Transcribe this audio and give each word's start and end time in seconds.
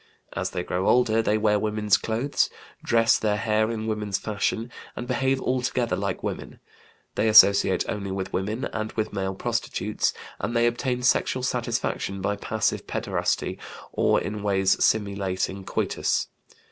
As 0.33 0.49
they 0.49 0.63
grow 0.63 0.87
older 0.87 1.21
they 1.21 1.37
wear 1.37 1.59
women's 1.59 1.95
clothes, 1.95 2.49
dress 2.83 3.19
their 3.19 3.37
hair 3.37 3.69
in 3.69 3.85
women's 3.85 4.17
fashion, 4.17 4.71
and 4.95 5.05
behave 5.07 5.39
altogether 5.39 5.95
like 5.95 6.23
women. 6.23 6.59
They 7.13 7.27
associate 7.27 7.85
only 7.87 8.09
with 8.09 8.33
women 8.33 8.65
and 8.73 8.91
with 8.93 9.13
male 9.13 9.35
prostitutes, 9.35 10.11
and 10.39 10.55
they 10.55 10.65
obtain 10.65 11.03
sexual 11.03 11.43
satisfaction 11.43 12.19
by 12.19 12.35
passive 12.37 12.87
pederasty 12.87 13.59
or 13.91 14.19
in 14.19 14.41
ways 14.41 14.83
simulating 14.83 15.65
coitus. 15.65 16.29